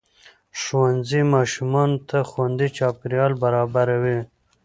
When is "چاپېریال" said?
2.77-3.33